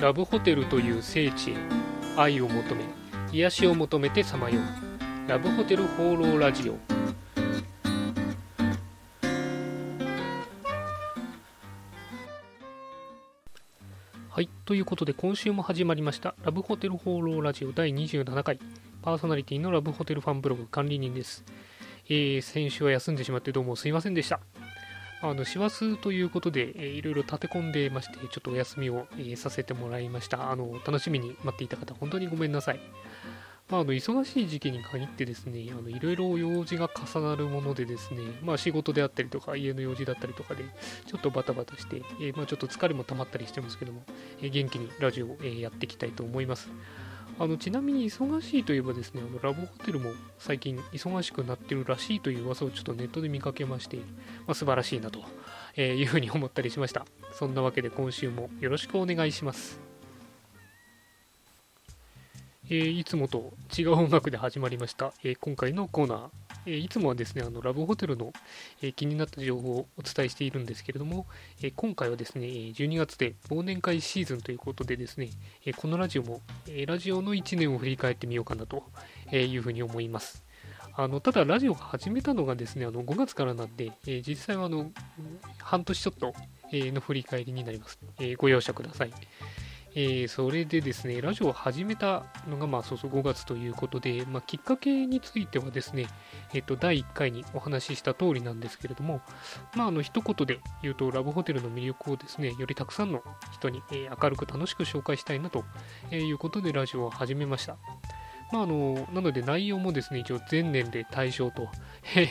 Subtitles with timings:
[0.00, 1.54] ラブホテルという聖地へ
[2.16, 2.84] 愛を求め
[3.32, 5.28] 癒しを求めてさまよう。
[5.28, 6.76] ラブホテル放浪ラジオ。
[14.28, 18.58] はいということで今週も始まりましたラブホテル放浪ラジオ第27回。
[19.00, 21.44] パーソナリティのラブホテルファンブログ管理人です。
[22.08, 24.40] えー、先週は休んでしまってどうもすいませんでした。
[25.26, 30.50] あの師走ということで、えー、いろいろ立て込んでまして、ちょっとお休みを、えー、させてもらいました。
[30.50, 32.80] あの楽しみに待っていた方、本当にごめんなさい。
[33.70, 40.64] まあ、あの忙しい時期に限ってですね、あのいろいろ用事が重なるものでですね、まあ、仕事であったりとか、家の用事だったりとかで、
[41.06, 44.02] ちょっとバタバタして、えー、まあ、ちょっと疲れも溜まったりしてますけども、
[44.42, 46.68] え元気にラジオを、えやっていきたいと思います。
[47.38, 54.02] あのちなみに忙しいといえばですね、あのラブホテルも最近忙しくなってるらしいという噂をちょっとネットで見かけまして、ま
[54.52, 55.20] あ、素晴らしいなと
[55.76, 57.06] えいうふうに思ったりしました。
[57.32, 59.80] そんなわけで今週もよろしくお願いします。
[62.70, 66.28] えー、いつもと違う音楽で始まりました、えー、今回のコーナー、
[66.66, 68.32] え、いつもはですね、あのラブホテルの、
[68.82, 71.26] え気になった情報をお伝えしているんですけれども、
[71.62, 75.30] え今回はですね、12月で忘年会シーズンということでですね、
[75.64, 78.84] えこのラジオも、えラジオの1年を振り返ってみようかなと
[79.32, 80.44] いうふうに思います。
[80.96, 84.90] あのただ、ラジオが始めたのがですね、あの5月からなんで、え実際はあの
[85.58, 86.34] 半年ちょっと、
[86.72, 87.98] の振り返りになります。
[88.18, 89.12] えご容赦ください。
[89.96, 96.06] えー、それでですね、ラジオを始めたのが、まあ、そうそう5月ということで、まあ、きっかけについてはですね、
[96.52, 99.20] えっ、ー、と、第1回にお話しした通りなんですけれども、
[99.76, 105.64] まあ、あの、一言で言うと、ラブホテルの魅力をですね、よりたくさんの人に、えー、明るく楽しく紹介したいなと
[106.10, 107.76] いうことで、ラジオを始めました。
[108.52, 111.68] まあ、あのなので内容もですね、一応全年齢対象と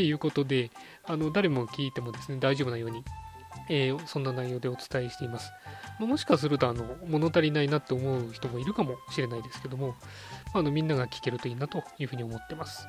[0.00, 0.70] いうことで、
[1.04, 3.04] あの誰も聞いてもですね、大丈夫なように、
[3.68, 5.52] えー、そんな内容でお伝えしています。
[5.98, 9.94] まもしかするとあの物足りないなって思う人もいるかもしれないですけども、
[10.54, 12.86] まあのみんなが聞けるといいなというふうに思ってます。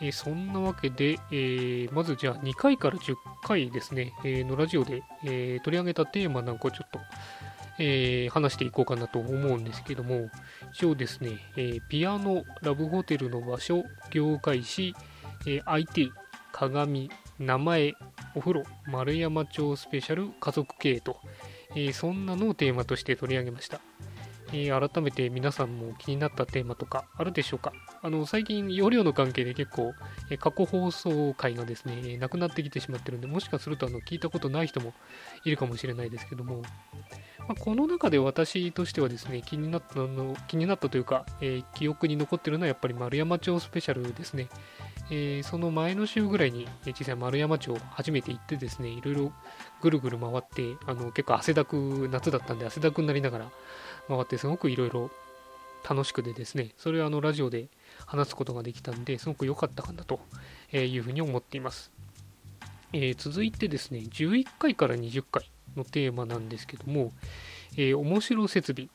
[0.00, 7.00] えー、そんなわけで、えー、まずじゃあ2回から10回ですね、え、のラジオで、え取り上げたテーマなんかをちょっと、
[7.80, 10.30] え話していこうかなと思うんですけども、
[10.72, 14.94] 一応ですね、えピアノ、ラブホテルの場所、業界誌、
[15.46, 16.12] え IT、
[16.52, 17.94] 鏡、名前、
[18.38, 21.16] お風呂、丸山町スペシャル家族経営と、
[21.74, 23.80] えー、そんなのをテーマとして取り上げました。
[24.52, 27.72] えー、改めて皆さんも気になったテーマとかあるでしょうか？
[28.00, 29.92] あの最近容量の関係で結構、
[30.30, 34.94] えー、過去放送回がですね、えなくなってきてしまってるんでもしかするとあの聞いたことない人も
[35.44, 36.62] いるかもしれないですけども、
[37.40, 44.48] まあ、この中で私としてはですね気になったの気になったというか、え記憶に残ってるのはやっぱり丸山町スペシャルですね、
[45.10, 49.32] えー、その前の週ぐらいに、え実際丸山町初めて行ってですね、いろいろ
[49.80, 53.50] ぐるぐる回って、あの結構汗だく、夏だったんで汗だくになりながら
[54.08, 55.10] 回って、すごくいろいろ
[55.88, 57.68] 楽しくてですね、それはあのラジオで
[58.06, 60.20] 話すことができたんで、すごく良かったかなと
[60.72, 61.90] いうふうに思っています。
[62.92, 67.12] えー、続いてですね、11回から20回のテーマなんですけども、
[67.76, 68.88] えー、面白設備、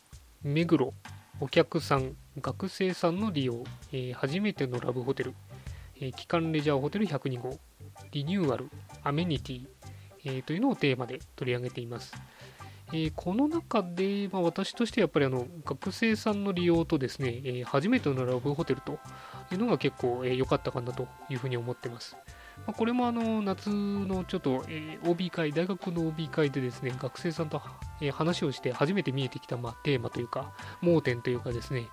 [0.44, 0.94] 目黒、
[1.40, 5.34] お客さん、学生さんの利用、えー、初めてのラブホテル、
[6.04, 7.58] えー、機関レジャーホテル102号、
[8.12, 8.70] リニューアル、
[9.06, 9.68] アメニティ、
[10.26, 12.14] えー、というのをテーマで取り上げています。
[12.90, 19.00] えー、この中で、まあ、私としてやっぱりあの学生さんの利用とですね、えー、初めてのラブホテルと
[19.50, 22.18] いうのが結構良、えー、かったかなというふうに思ってます。
[22.68, 27.62] まあ、これもあの夏のちょっと、え OB 会、大学の OB 会でですね、学生さんと、
[28.02, 31.88] え話をして初めて見えてきた、まあ、テーマというか、盲点というかですね、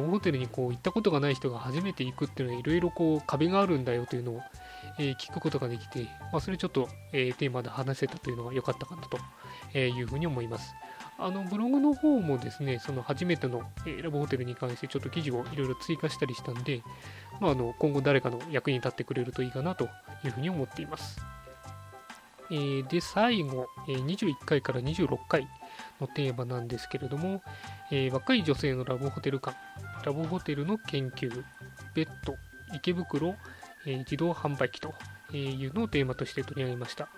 [0.00, 4.40] ホテルにこう行ったことがない人が初めて行くっていうのはいろいろこう壁があるんだよというのを、
[4.98, 10.74] え、聞くことができて、まあ、それちょっと、え、テーマで話せたというのが良かったかなというふうに思います。
[11.18, 16.82] あのブログの方もですね、その初めての、え、ラブホテルに関してちょっと記事をいろいろ追加したりしたんで、
[17.40, 19.84] まあ、あの今後誰かの役に立ってくれるといいかなと
[20.24, 21.20] いうふうに思っています。
[22.50, 25.48] えー、で、最後、え、21回から26回
[26.00, 27.40] のテーマなんですけれども、
[27.90, 29.56] えー、若い女性のラブホテル館、
[30.04, 31.42] ラブホテルの研究、
[31.94, 32.36] ベッド、
[32.74, 33.36] 池袋、
[33.86, 34.94] えー、自動販売機と
[35.32, 37.08] いうのをテーマとして取り上げました。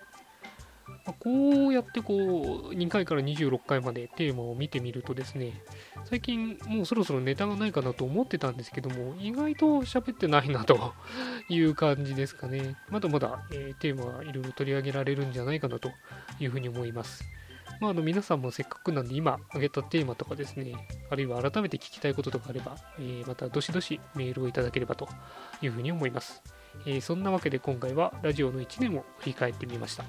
[0.87, 5.63] まあ、こうやってこう2回から26回までテーマを見てみるとですね、
[6.05, 10.95] 最近もうそろそろネタがないかなと思ってたんですけども、意外と喋ってないなと
[11.49, 12.77] いう感じですかね。
[12.91, 15.91] まだまだ、えー、テーマはいろいろ取り上げられるんじゃないかなと
[16.39, 17.25] いうふうに思います。
[17.81, 20.73] まあ、あの皆さんもせっかくなんで今挙げたテーマとかですね、
[21.11, 25.09] あるいは改めて聞きたいこととかあれば、えー、またどしどしメールをいただければと
[25.61, 26.43] いうふうに思います。
[26.87, 30.05] えー、そんなわけで今回はラジオの1年を振り返ってみました。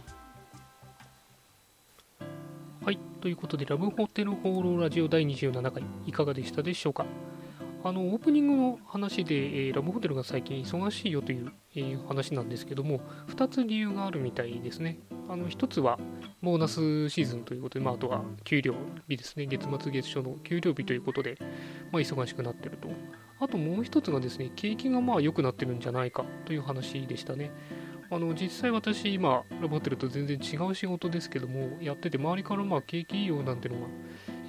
[2.84, 7.06] はい、ということで、ラブホテル放浪ラジオ第27回、いかがでしたでしょうか？
[7.88, 14.98] あのオープニングの話で、えー、ラブホテルが最近忙しいよという、えー、話なんですけども、2つ理由があるみたいですね。
[15.30, 16.00] あの1つは
[16.42, 18.74] ボーナスシーズンということで、まあ、あとは給料
[19.08, 21.38] 日ですね、月末月初の給料日ということで、
[21.92, 22.90] まあ、忙しくなってると。
[23.40, 27.52] あともう1つがですね、景気がまあ良くなってるんじゃないかという話でしたね。
[28.10, 33.88] あの実際私今ラボホテルと全然違う仕事ですけどもやってて周りからまあ景気いいよなんてのが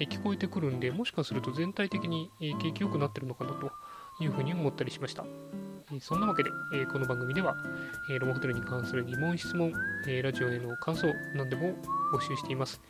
[0.05, 3.71] 聞こえてくるんでもしかすると全体的に景気良くなってるのかなと
[4.19, 5.25] いうふうに思ったりしました。
[6.01, 6.49] そんなわけで
[6.91, 7.55] この番組では
[8.19, 9.71] ラボホテルに関する疑問質問
[10.21, 11.73] ラジオへの感想何でも
[12.13, 12.81] 募集しています。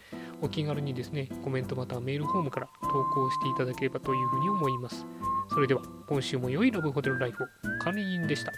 [0.42, 5.06] お気軽にですねコメントまたはメールフォームから投稿していただければというふうに思います。
[5.50, 7.48] それでは今週も良いラブホテルライフを。
[7.80, 8.52] 管理人でした。